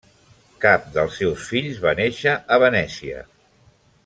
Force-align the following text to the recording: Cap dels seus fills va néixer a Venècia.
Cap 0.63 0.87
dels 0.95 1.19
seus 1.21 1.43
fills 1.51 1.77
va 1.85 1.93
néixer 2.01 2.35
a 2.57 2.61
Venècia. 2.65 3.23